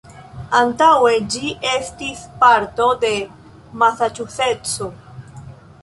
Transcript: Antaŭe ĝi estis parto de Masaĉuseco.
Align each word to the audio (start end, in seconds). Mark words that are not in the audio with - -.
Antaŭe 0.59 1.11
ĝi 1.35 1.51
estis 1.73 2.23
parto 2.45 2.89
de 3.05 3.13
Masaĉuseco. 3.83 4.91